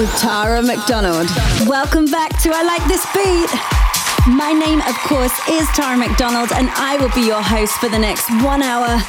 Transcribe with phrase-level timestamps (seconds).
[0.00, 1.28] With Tara McDonald.
[1.66, 4.34] Welcome back to I Like This Beat.
[4.34, 7.98] My name, of course, is Tara McDonald, and I will be your host for the
[7.98, 9.02] next one hour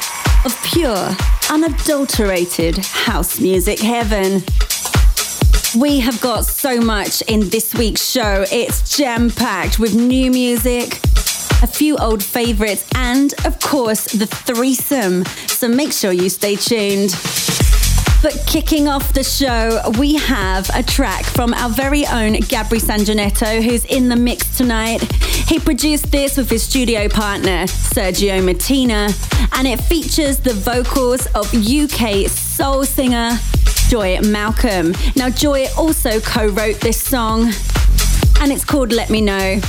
[0.44, 1.16] of pure,
[1.50, 4.42] unadulterated house music heaven.
[5.80, 8.44] We have got so much in this week's show.
[8.52, 11.00] It's jam packed with new music,
[11.62, 15.24] a few old favorites, and of course, the threesome.
[15.46, 17.12] So make sure you stay tuned.
[18.22, 23.60] But kicking off the show, we have a track from our very own Gabri Sanginetto,
[23.60, 25.02] who's in the mix tonight.
[25.48, 29.08] He produced this with his studio partner, Sergio Martina,
[29.54, 33.32] and it features the vocals of UK soul singer
[33.88, 34.94] Joy Malcolm.
[35.16, 37.52] Now, Joy also co wrote this song,
[38.40, 39.60] and it's called Let Me Know.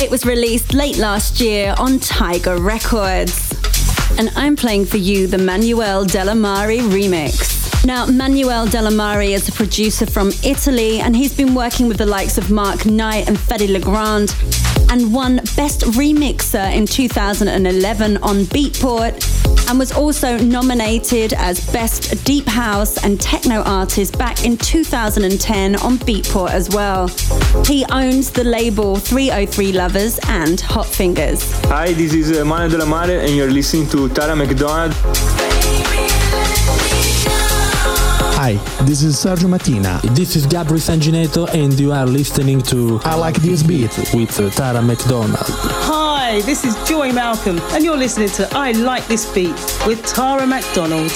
[0.00, 3.50] It was released late last year on Tiger Records.
[4.18, 7.67] And I'm playing for you the Manuel De La Mare remix.
[7.84, 11.96] Now, Manuel De La Mare is a producer from Italy, and he's been working with
[11.96, 14.34] the likes of Mark Knight and Fedde Le Grand,
[14.90, 19.24] and won Best Remixer in 2011 on Beatport,
[19.70, 25.96] and was also nominated as Best Deep House and Techno Artist back in 2010 on
[25.98, 27.08] Beatport as well.
[27.64, 31.50] He owns the label 303 Lovers and Hot Fingers.
[31.66, 34.94] Hi, this is uh, Manuel De La Mare, and you're listening to Tara McDonald.
[38.48, 38.54] Hi,
[38.86, 40.00] this is Sergio Mattina.
[40.16, 44.80] This is Gabri Sanginetto, and you are listening to I Like This Beat with Tara
[44.80, 45.36] McDonald.
[45.36, 49.52] Hi, this is Joy Malcolm, and you're listening to I Like This Beat
[49.86, 51.12] with Tara McDonald.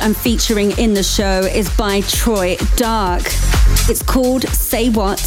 [0.00, 3.22] I'm featuring in the show is by Troy Dark.
[3.88, 5.20] It's called Say What,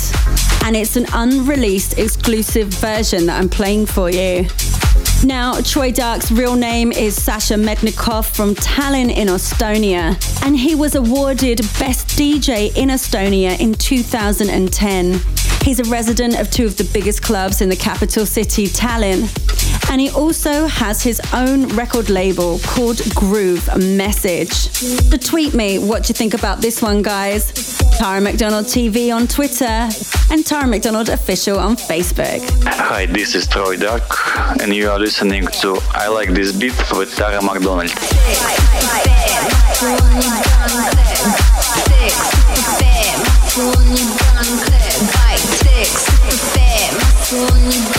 [0.66, 4.48] and it's an unreleased exclusive version that I'm playing for you.
[5.24, 10.96] Now, Troy Dark's real name is Sasha Mednikov from Tallinn in Estonia, and he was
[10.96, 15.22] awarded Best DJ in Estonia in 2010.
[15.64, 19.30] He's a resident of two of the biggest clubs in the capital city, Tallinn,
[19.94, 24.52] And he also has his own record label called Groove Message.
[24.52, 27.54] So tweet me what you think about this one, guys.
[28.00, 29.88] Tara McDonald TV on Twitter
[30.32, 32.42] and Tara McDonald Official on Facebook.
[32.66, 34.02] Hi, this is Troy Dark,
[34.62, 37.92] and you are listening to I Like This Beat with Tara McDonald.
[45.70, 46.42] six, six,
[47.30, 47.93] six.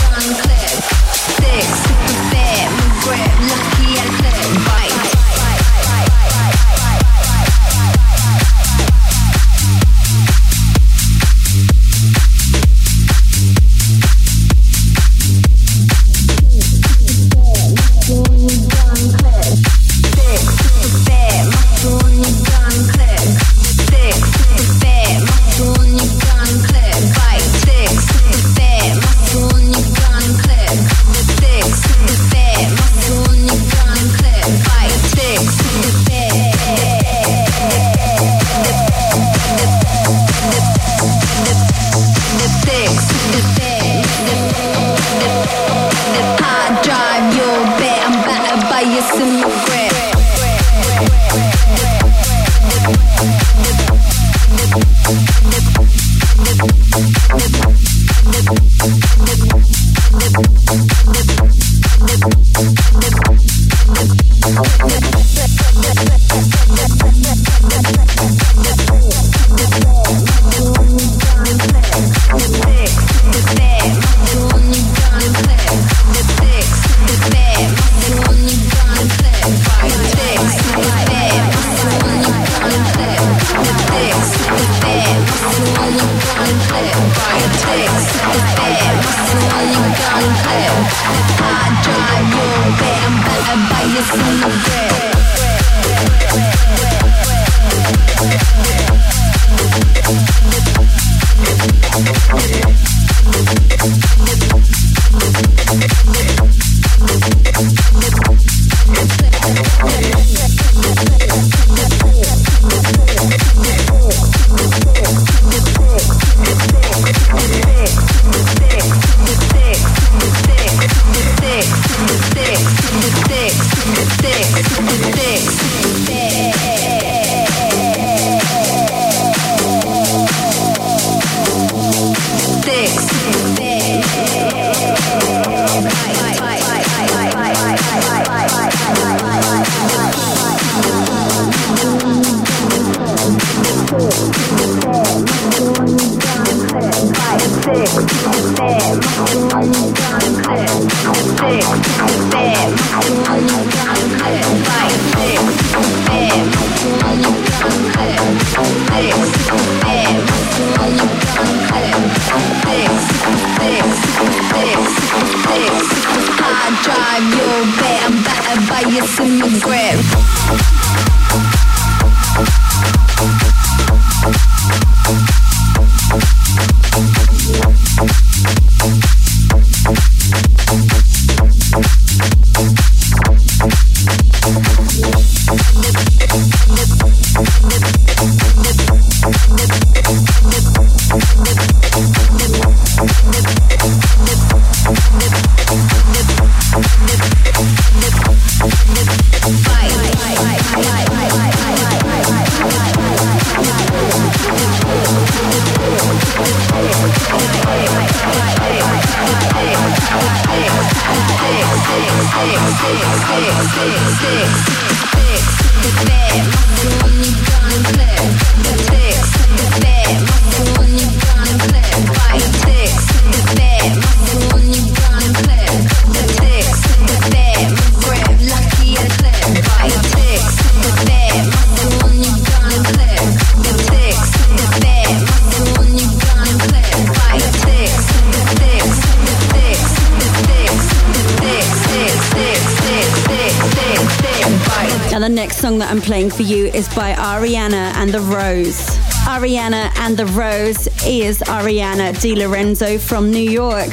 [245.75, 248.87] Song that I'm playing for you is by Ariana and the Rose.
[249.25, 253.91] Ariana and the Rose is Ariana Di Lorenzo from New York.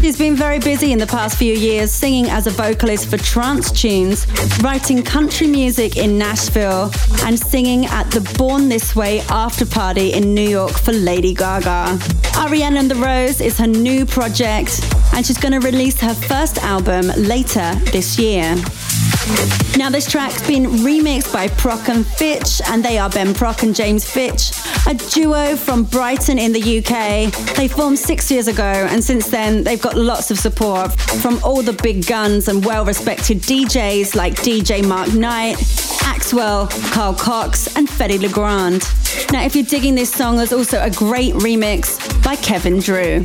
[0.00, 3.70] She's been very busy in the past few years singing as a vocalist for trance
[3.70, 4.26] tunes,
[4.62, 6.90] writing country music in Nashville,
[7.24, 11.96] and singing at the Born This Way after party in New York for Lady Gaga.
[12.42, 14.80] Ariana and the Rose is her new project,
[15.14, 18.54] and she's going to release her first album later this year.
[19.76, 23.74] Now, this track's been remixed by Prok and Fitch, and they are Ben Prok and
[23.74, 24.52] James Fitch,
[24.86, 27.32] a duo from Brighton in the UK.
[27.56, 31.62] They formed six years ago, and since then, they've got lots of support from all
[31.62, 35.56] the big guns and well respected DJs like DJ Mark Knight,
[36.02, 38.82] Axwell, Carl Cox, and Fedde Le Grand.
[39.32, 43.24] Now, if you're digging this song, there's also a great remix by Kevin Drew.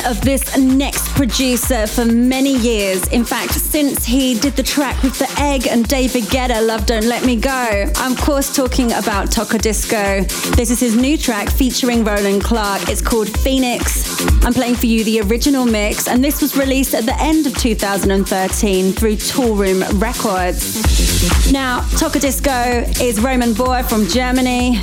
[0.07, 3.05] of this next producer for many years.
[3.09, 7.03] In fact, since he did the track with The Egg and David Guetta, Love Don't
[7.03, 7.91] Let Me Go.
[7.95, 10.55] I'm, of course, talking about Tocadisco.
[10.55, 12.89] This is his new track featuring Roland Clark.
[12.89, 14.21] It's called Phoenix.
[14.45, 17.57] I'm playing for you the original mix, and this was released at the end of
[17.57, 20.96] 2013 through Toolroom Records.
[21.51, 24.77] Now, Tocadisco is Roman Bohr from Germany,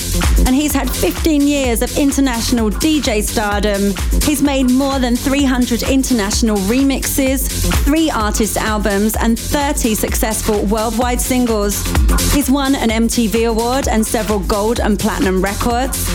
[0.46, 3.92] and he's had 15 years of international DJ stardom.
[4.22, 7.48] He's made more than 300 international remixes,
[7.84, 11.82] three artist albums, and 30 successful worldwide singles.
[12.32, 16.08] He's won an MTV award and several gold and platinum records.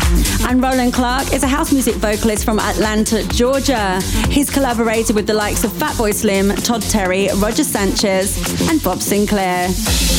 [0.45, 4.01] And Roland Clark is a house music vocalist from Atlanta, Georgia.
[4.29, 8.37] He's collaborated with the likes of Fatboy Slim, Todd Terry, Roger Sanchez,
[8.69, 10.18] and Bob Sinclar.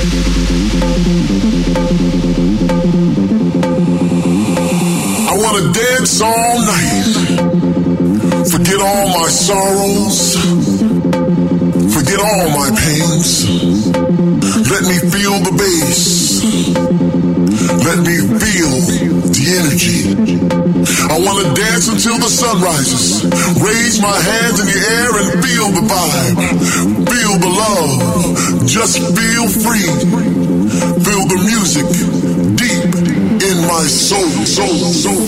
[0.00, 0.02] I
[5.36, 7.04] wanna dance all night.
[8.50, 10.36] Forget all my sorrows.
[11.92, 13.44] Forget all my pains.
[14.70, 16.42] Let me feel the bass.
[17.84, 19.09] Let me feel
[19.58, 20.14] energy.
[21.10, 23.24] I wanna dance until the sun rises.
[23.58, 26.38] Raise my hands in the air and feel the vibe.
[27.10, 28.66] Feel the love.
[28.66, 29.88] Just feel free.
[31.06, 31.86] Feel the music
[32.56, 32.94] deep
[33.42, 35.26] in my soul, soul, soul.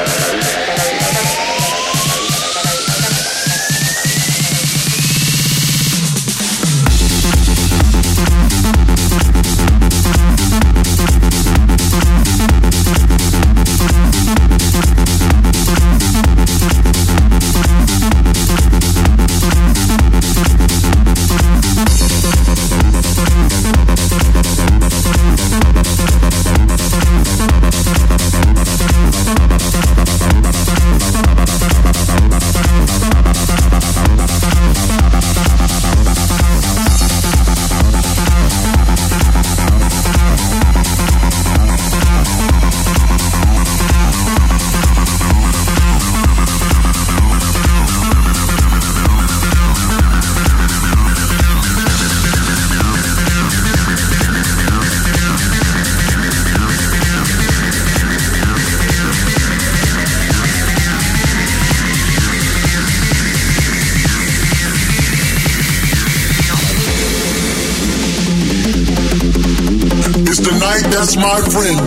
[71.09, 71.79] the my friend,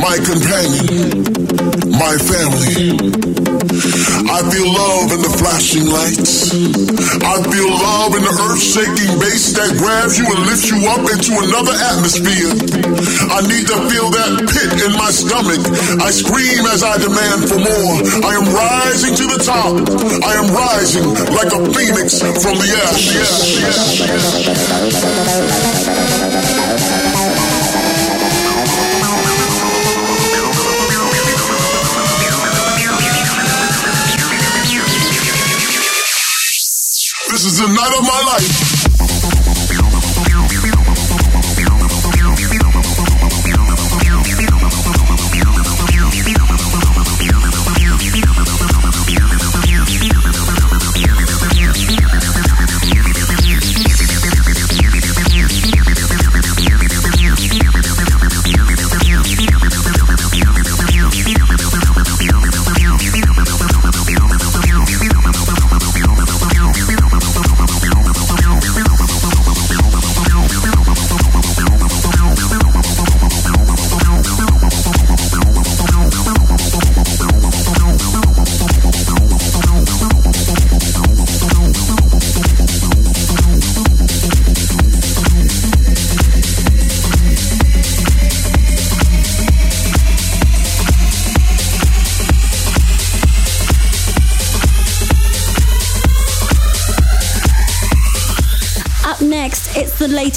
[0.00, 1.28] my companion,
[1.92, 2.96] my family.
[4.28, 6.52] I feel love in the flashing lights.
[6.52, 11.04] I feel love in the earth shaking bass that grabs you and lifts you up
[11.04, 12.48] into another atmosphere.
[13.28, 15.60] I need to feel that pit in my stomach.
[16.00, 17.94] I scream as I demand for more.
[18.24, 19.74] I am rising to the top.
[20.24, 22.68] I am rising like a phoenix from the
[37.38, 38.77] This is the night of my life.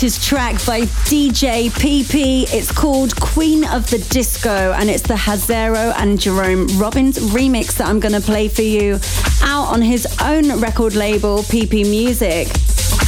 [0.02, 2.52] Latest track by DJ PP.
[2.52, 7.88] It's called Queen of the Disco, and it's the Hazero and Jerome Robbins remix that
[7.88, 9.00] I'm going to play for you
[9.44, 12.48] out on his own record label, PP Music.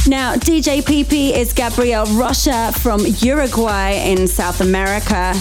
[0.06, 5.34] Now, DJ PP is Gabriel Rocha from Uruguay in South America.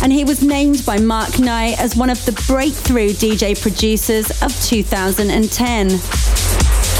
[0.00, 4.54] And he was named by Mark Knight as one of the breakthrough DJ producers of
[4.62, 5.88] 2010.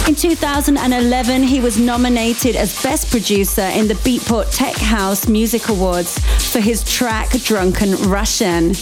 [0.07, 6.19] In 2011, he was nominated as Best Producer in the Beatport Tech House Music Awards
[6.53, 8.75] for his track Drunken Russian.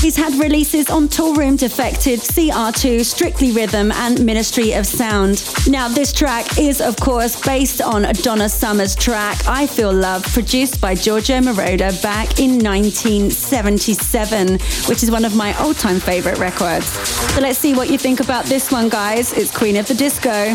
[0.00, 5.42] He's had releases on Toolroom Defected, CR2, Strictly Rhythm, and Ministry of Sound.
[5.66, 10.80] Now, this track is, of course, based on Donna Summer's track I Feel Love, produced
[10.80, 16.86] by Giorgio Moroder back in 1977, which is one of my all time favorite records.
[16.86, 19.32] So let's see what you think about this one, guys.
[19.32, 20.54] It's Queen of the Disco.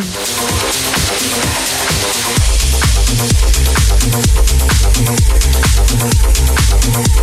[6.92, 7.20] Favorite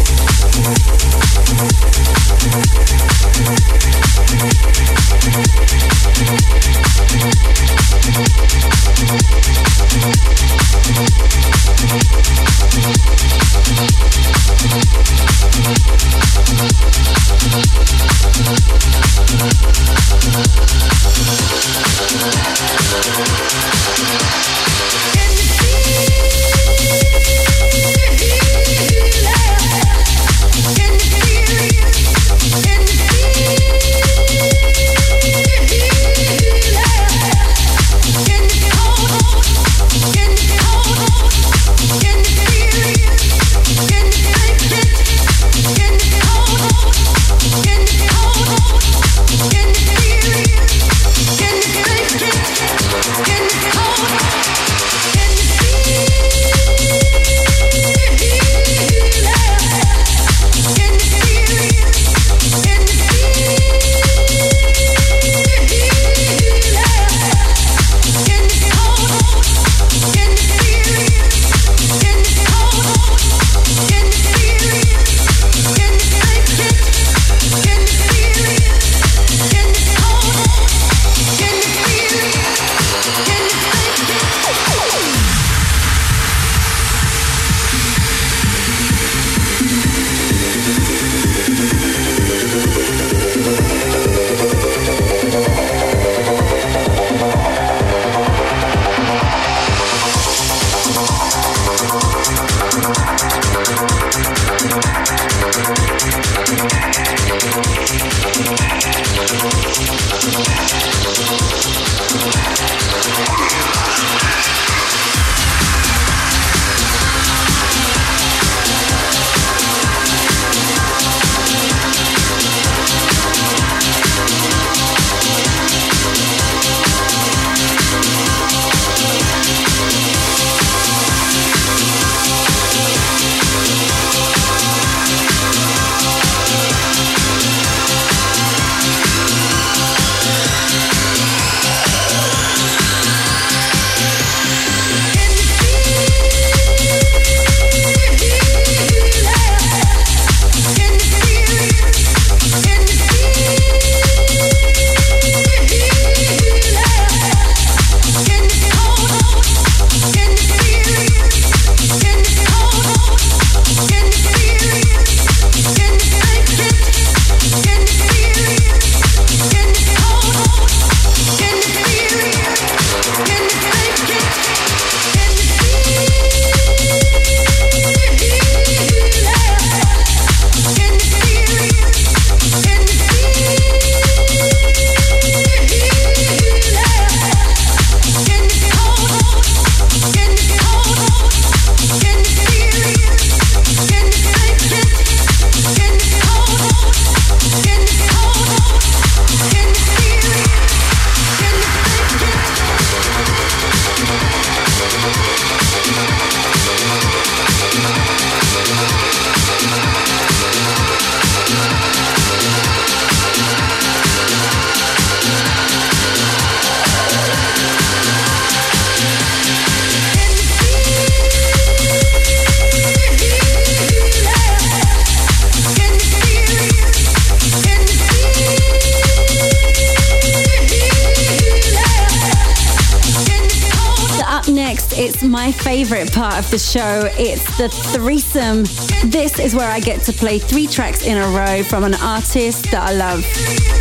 [236.37, 237.09] part of the show.
[237.19, 238.65] It's the threesome.
[239.11, 242.71] This is where I get to play three tracks in a row from an artist
[242.73, 243.25] that I love.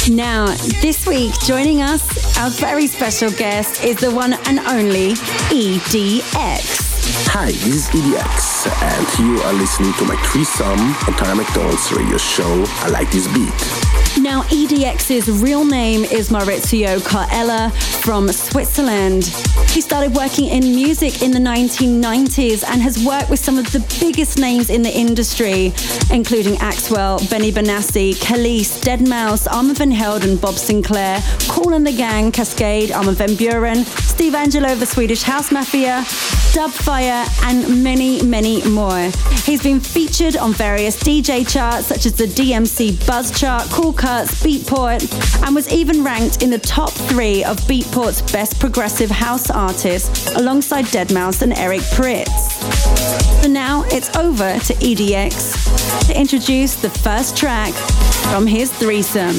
[0.09, 0.47] Now,
[0.81, 2.03] this week, joining us,
[2.37, 5.13] our very special guest is the one and only
[5.51, 6.95] EDX.
[7.27, 12.17] Hi, this is EDX, and you are listening to my threesome on Tara McDonald's radio
[12.17, 12.63] show.
[12.79, 14.23] I like this beat.
[14.23, 19.25] Now, Now, EDX's real name is Maurizio Colella from Switzerland.
[19.75, 23.85] He started working in music in the 1990s and has worked with some of the
[23.99, 25.73] biggest names in the industry,
[26.09, 32.31] including Axwell, Benny Benassi, Kelis, Deadmau5, Armand Van Helden, Bob Sinclar, Kool and the Gang,
[32.31, 36.03] Kaskade, Armin van Buuren, Steve Angello of the Swedish House Mafia,
[36.55, 39.11] Dubfire, and many, many more.
[39.43, 44.41] He's been featured on various DJ charts such as the DMC Buzz Chart, Cool Cuts,
[44.41, 45.03] Beatport,
[45.45, 49.64] and was even ranked in the top three of Beatport's best progressive house artists
[50.35, 52.29] alongside Deadmau5 and Eric Prydz.
[53.41, 57.73] So now it's over to EDX to introduce the first track
[58.31, 59.33] from his threesome.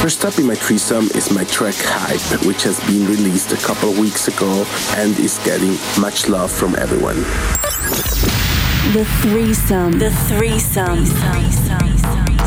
[0.00, 3.90] First up in my threesome is my track Hype, which has been released a couple
[3.90, 4.64] of weeks ago
[4.96, 7.16] and is getting much love from everyone.
[8.92, 9.98] The threesome.
[9.98, 11.04] The threesome.
[11.04, 11.60] McDonald.
[12.00, 12.39] listening to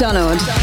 [0.00, 0.59] the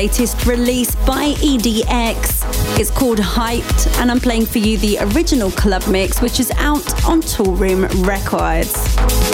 [0.00, 2.78] latest release by EDX.
[2.80, 7.04] It's called Hyped, and I'm playing for you the original club mix, which is out
[7.04, 8.72] on Toolroom Records.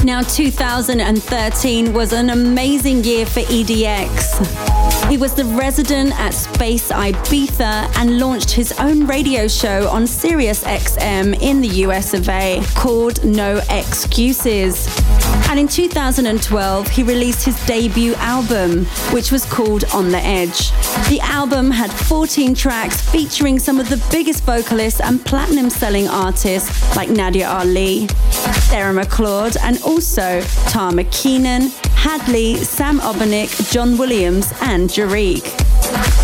[0.03, 5.09] Now, 2013 was an amazing year for EDX.
[5.09, 10.65] He was the resident at Space Ibiza and launched his own radio show on Sirius
[10.65, 14.89] XM in the US of A called No Excuses.
[15.49, 20.71] And in 2012, he released his debut album, which was called On the Edge.
[21.09, 26.97] The album had 14 tracks featuring some of the biggest vocalists and platinum selling artists
[26.97, 28.09] like Nadia Ali,
[28.69, 35.66] Sarah McLeod, and also Tamra Keenan, Hadley, Sam Obernik, John Williams, and Jariq.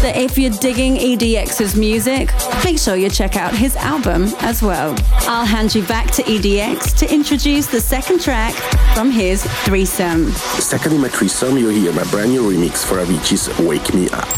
[0.01, 2.31] So if you're digging EDX's music,
[2.65, 4.97] make sure you check out his album as well.
[5.29, 8.55] I'll hand you back to EDX to introduce the second track
[8.95, 10.31] from his threesome.
[10.33, 14.29] Second in my threesome, you hear my brand new remix for Avicii's Wake Me Up.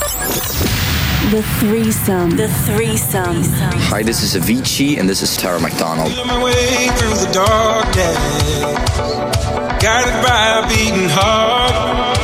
[1.30, 2.30] The threesome.
[2.36, 3.42] The threesome.
[3.88, 6.12] Hi, this is Avicii, and this is Tara McDonald.
[6.26, 8.18] my way through the darkness,
[9.82, 12.23] guided by a beating heart.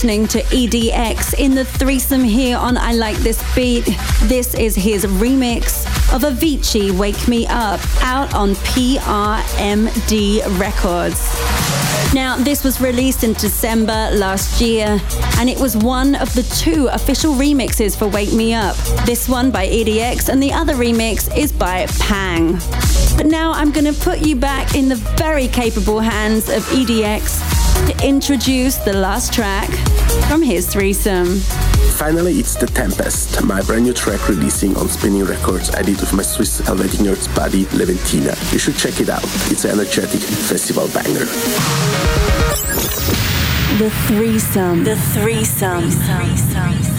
[0.00, 3.84] listening to EDX in the threesome here on I Like This Beat.
[4.22, 5.84] This is his remix
[6.14, 11.20] of Avicii Wake Me Up out on PRMD Records.
[12.14, 14.98] Now, this was released in December last year,
[15.36, 18.76] and it was one of the two official remixes for Wake Me Up.
[19.04, 22.52] This one by EDX, and the other remix is by Pang.
[23.18, 27.60] But now I'm going to put you back in the very capable hands of EDX
[27.86, 29.68] to introduce the last track
[30.28, 31.36] from his threesome.
[31.96, 36.22] Finally, it's The Tempest, my brand new track releasing on Spinnin' Records, added with my
[36.22, 38.34] Swiss Helvetic Nerds buddy Leventina.
[38.52, 39.24] You should check it out.
[39.50, 41.26] It's an energetic festival banger.
[43.78, 44.84] The threesome.
[44.84, 45.90] The threesome.
[45.90, 46.89] The threesome.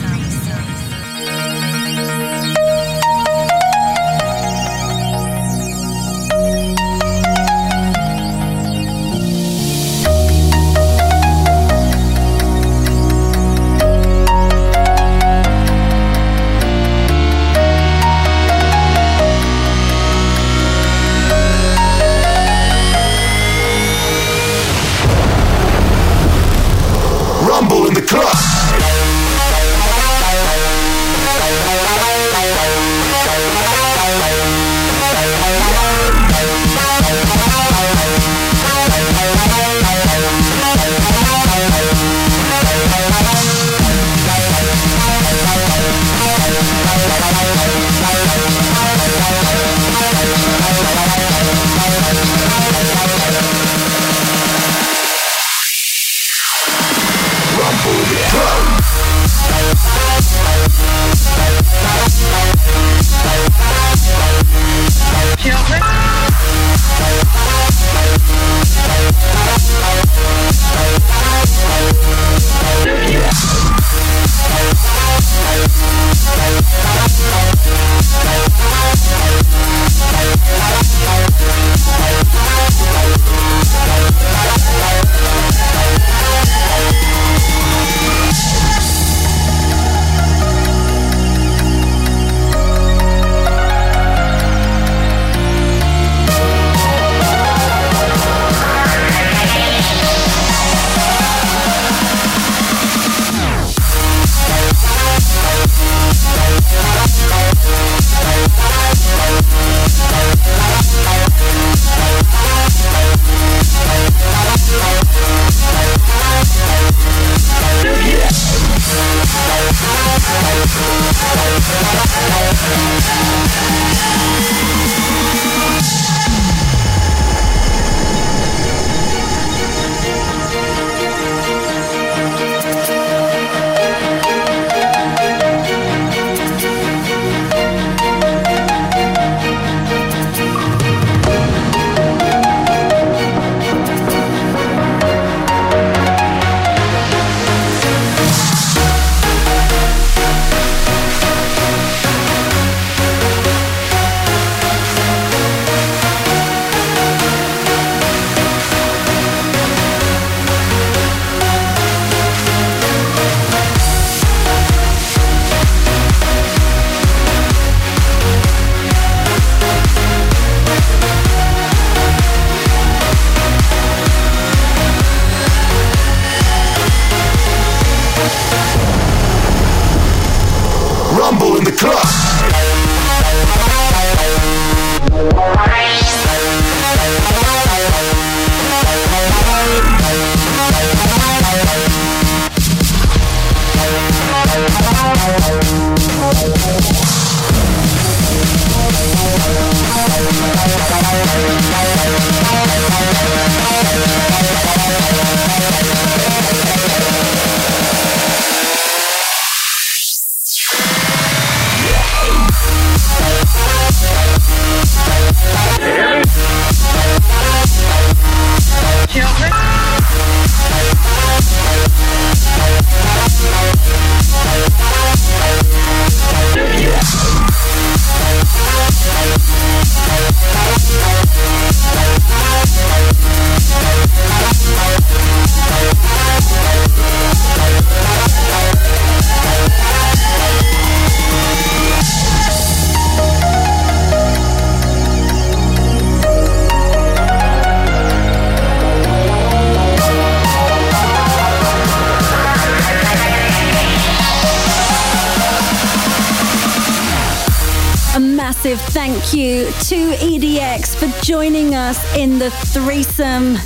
[259.92, 263.58] To EDX for joining us in the threesome.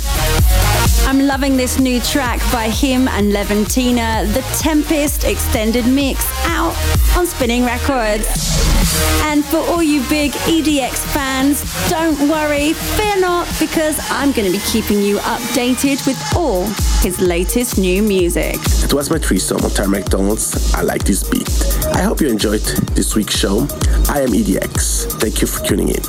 [1.06, 6.74] I'm loving this new track by him and Leventina, The Tempest Extended Mix, out
[7.16, 8.26] on Spinnin' Records.
[9.22, 14.58] And for all you big EDX fans, don't worry, fear not, because I'm going to
[14.58, 16.64] be keeping you updated with all
[17.02, 18.56] his latest new music.
[18.82, 20.74] It was my threesome on Tara McDonald's.
[20.74, 21.55] I like this beat.
[21.96, 22.60] I hope you enjoyed
[22.92, 23.60] this week's show.
[24.10, 25.18] I am EDX.
[25.18, 26.02] Thank you for tuning in.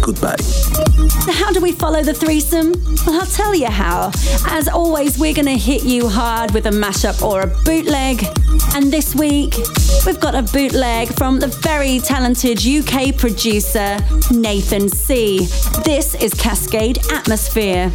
[0.00, 0.36] Goodbye.
[0.36, 2.74] So how do we follow the threesome?
[3.04, 4.12] Well, I'll tell you how.
[4.46, 8.24] As always, we're going to hit you hard with a mashup or a bootleg.
[8.76, 9.56] And this week,
[10.06, 13.98] we've got a bootleg from the very talented UK producer,
[14.30, 15.46] Nathan C.
[15.84, 17.90] This is Kaskade Atmosphere.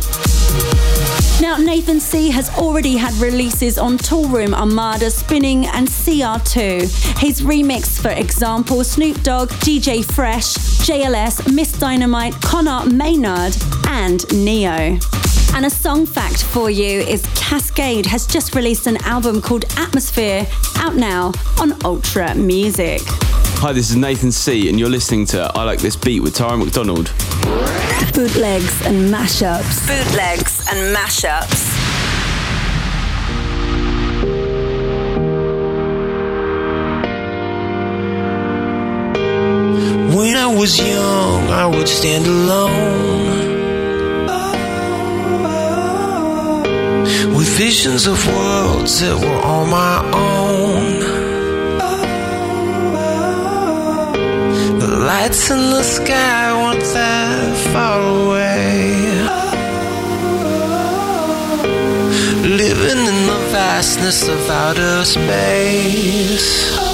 [1.42, 7.18] Now, Nathan C has already had releases on Toolroom, Armada, Spinnin', and CR2.
[7.18, 10.54] His remix, for example, Snoop Dogg, DJ Fresh,
[10.86, 11.80] JLS, Ms.
[11.80, 13.56] Dynamite, Conor Maynard,
[13.88, 15.00] and Ne-Yo.
[15.56, 20.46] And a song fact for you is Kaskade has just released an album called Atmosphere,
[20.76, 23.02] out now on Ultra Music.
[23.62, 26.58] Hi, this is Nathan C, and you're listening to I Like This Beat with Tara
[26.58, 27.14] McDonald.
[28.12, 29.86] Bootlegs and mashups.
[29.86, 31.70] Bootlegs and mashups.
[40.18, 43.38] When I was young, I would stand alone
[47.38, 51.01] with visions of worlds that were on my own.
[55.06, 58.94] Lights in the sky weren't that far away.
[62.48, 66.91] Living in the vastness of outer space.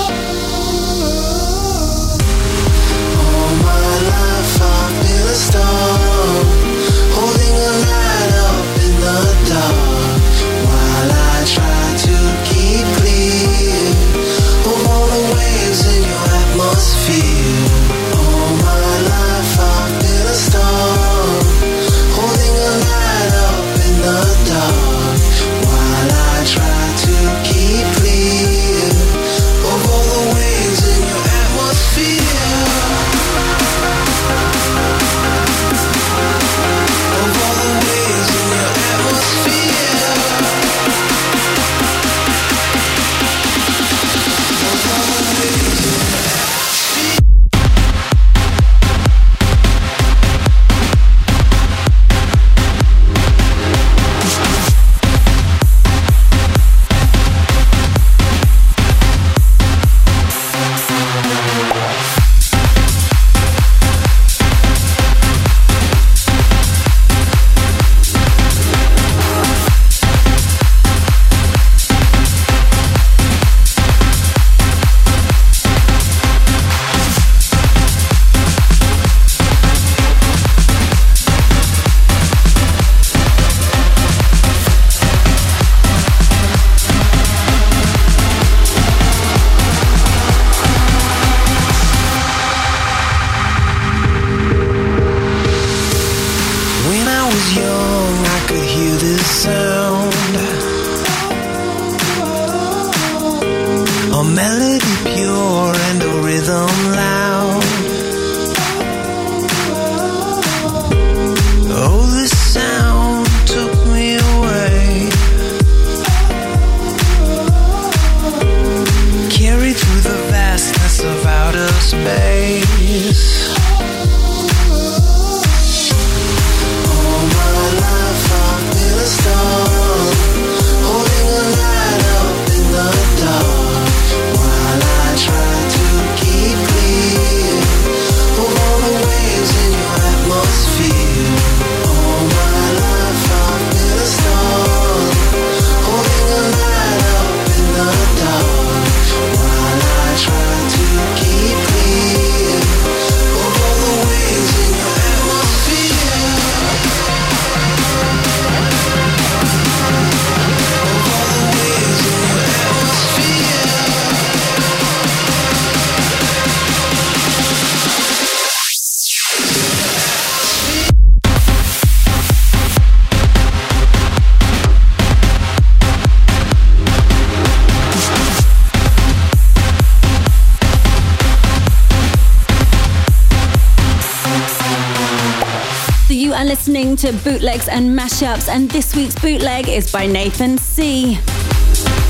[187.01, 191.19] To bootlegs and mashups, and this week's bootleg is by Nathan C.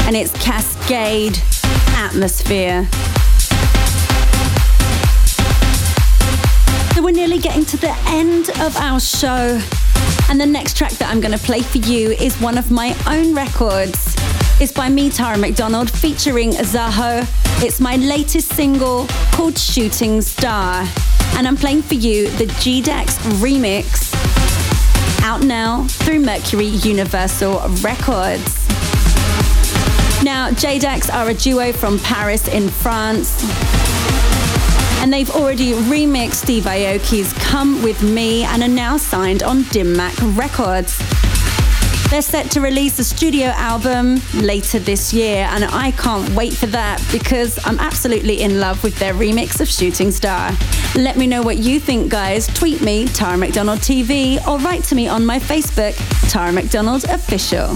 [0.05, 1.37] And it's Kaskade
[1.97, 2.87] Atmosphere.
[6.95, 9.59] So we're nearly getting to the end of our show.
[10.29, 12.95] And the next track that I'm going to play for you is one of my
[13.07, 14.15] own records.
[14.61, 17.27] It's by me, Tara McDonald, featuring Zaho.
[17.61, 20.87] It's my latest single called Shooting Star.
[21.35, 24.06] And I'm playing for you the G-Dax remix,
[25.27, 28.65] out now through Mercury Universal Records.
[30.23, 33.43] Now, J-Dax are a duo from Paris in France
[35.01, 39.97] and they've already remixed Steve Aoki's Come With Me and are now signed on Dim
[39.97, 40.97] Mak Records.
[42.09, 46.67] They're set to release a studio album later this year, and I can't wait for
[46.67, 50.51] that because I'm absolutely in love with their remix of Shooting Star.
[50.95, 52.47] Let me know what you think, guys.
[52.47, 55.95] Tweet me, Tara McDonald TV, or write to me on my Facebook,
[56.31, 57.75] Tara McDonald Official.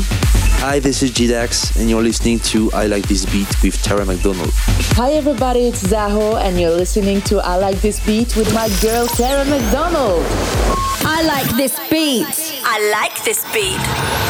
[0.64, 4.52] Hi, this is G-Dax, and you're listening to I Like This Beat with Tara McDonald.
[4.96, 9.08] Hi, everybody, it's Zaho, and you're listening to I Like This Beat with my girl
[9.08, 10.91] Tara McDonald.
[11.04, 12.26] I like this beat.
[12.64, 13.80] I like this beat.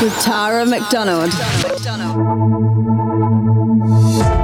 [0.02, 1.32] With Tara McDonald.
[3.94, 4.41] All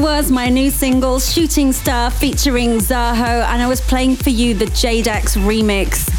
[0.00, 4.66] was my new single, Shooting Star, featuring Zaho, and I was playing for you the
[4.66, 6.10] JDAX remix.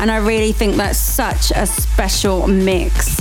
[0.00, 3.16] And I really think that's such a special mix.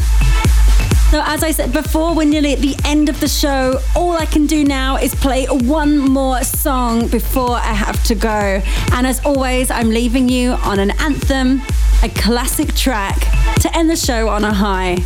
[1.12, 3.80] So, as I said before, we're nearly at the end of the show.
[3.96, 8.62] All I can do now is play one more song before I have to go.
[8.94, 11.62] And as always, I'm leaving you on an anthem,
[12.02, 13.20] a classic track
[13.62, 14.98] to end the show on a high.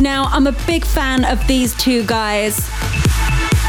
[0.00, 2.68] Now, I'm a big fan of these two guys.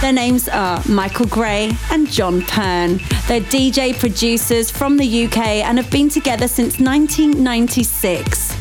[0.01, 2.97] Their names are Michael Gray and Jon Pearn.
[3.27, 8.55] They're DJ producers from the UK and have been together since 1996.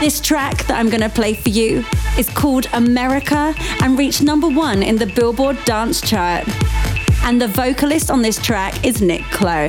[0.00, 1.84] This track that I'm going to play for you
[2.18, 6.44] is called America and reached number one in the Billboard Dance Chart.
[7.22, 9.68] And the vocalist on this track is Nick Clow.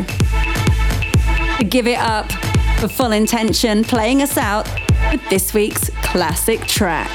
[1.70, 2.32] Give it up
[2.80, 4.68] for Full Intention playing us out
[5.12, 7.09] with this week's classic track.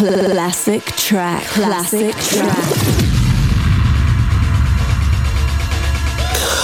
[0.00, 1.44] Classic track.
[1.44, 2.56] Classic track.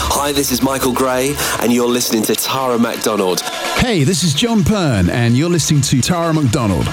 [0.08, 3.42] Hi, this is Michael Gray, and you're listening to Tara McDonald.
[3.76, 6.88] Hey, this is Jon Pearn, and you're listening to Tara McDonald.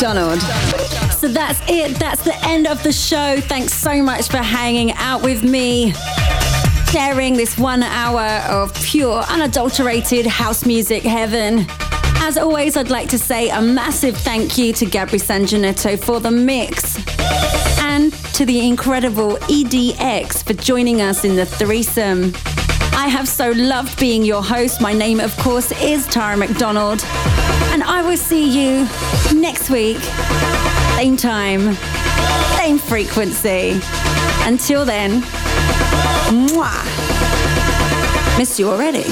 [0.00, 0.40] McDonald.
[1.14, 1.98] So that's it.
[1.98, 3.40] That's the end of the show.
[3.40, 5.92] Thanks so much for hanging out with me.
[6.92, 11.66] Sharing this one hour of pure, unadulterated house music heaven.
[12.20, 16.30] As always, I'd like to say a massive thank you to Gabri Sanginetto for the
[16.30, 16.96] mix
[17.80, 22.32] and to the incredible EDX for joining us in the threesome.
[22.92, 24.80] I have so loved being your host.
[24.80, 27.04] My name, of course, is Tara McDonald.
[27.90, 28.86] I will see you
[29.34, 29.98] next week.
[30.96, 31.74] Same time,
[32.56, 33.80] same frequency.
[34.42, 35.22] Until then,
[36.30, 36.84] mwah.
[38.36, 39.06] Miss you already.